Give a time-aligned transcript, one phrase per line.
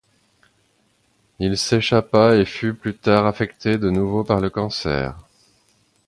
[1.37, 5.15] Il s'échappa et fut plus tard affecté de nouveau par le cancer.